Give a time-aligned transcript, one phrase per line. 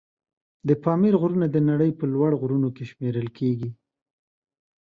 [0.67, 3.69] د پامیر غرونه د نړۍ په لوړ غرونو کې شمېرل کېږي.